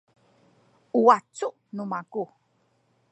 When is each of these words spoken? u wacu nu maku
u 0.97 0.99
wacu 1.07 1.47
nu 1.75 1.83
maku 1.91 2.23